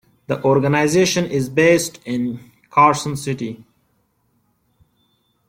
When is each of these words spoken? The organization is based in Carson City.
The 0.25 0.43
organization 0.43 1.25
is 1.27 1.47
based 1.47 1.99
in 2.07 2.49
Carson 2.71 3.15
City. 3.15 3.63